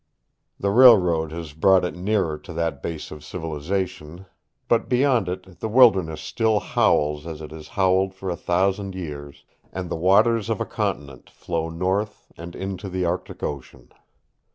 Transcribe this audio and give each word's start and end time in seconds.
The 0.59 0.71
railroad 0.71 1.31
has 1.31 1.53
brought 1.53 1.85
it 1.85 1.95
nearer 1.95 2.35
to 2.35 2.53
that 2.53 2.81
base 2.81 3.11
of 3.11 3.23
civilization, 3.23 4.25
but 4.67 4.89
beyond 4.89 5.29
it 5.29 5.59
the 5.59 5.69
wilderness 5.69 6.21
still 6.21 6.59
howls 6.59 7.27
as 7.27 7.39
it 7.39 7.51
has 7.51 7.67
howled 7.77 8.15
for 8.15 8.31
a 8.31 8.35
thousand 8.35 8.95
years, 8.95 9.45
and 9.71 9.91
the 9.91 9.95
waters 9.95 10.49
of 10.49 10.59
a 10.59 10.65
continent 10.65 11.29
flow 11.29 11.69
north 11.69 12.31
and 12.35 12.55
into 12.55 12.89
the 12.89 13.05
Arctic 13.05 13.43
Ocean. 13.43 13.91